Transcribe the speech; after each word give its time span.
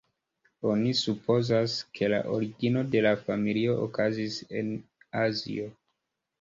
Oni 0.69 0.93
supozas, 0.99 1.75
ke 1.99 2.09
la 2.15 2.23
origino 2.37 2.83
de 2.97 3.05
la 3.09 3.13
familio 3.29 3.79
okazis 3.85 4.41
en 4.65 4.75
Azio. 5.29 5.73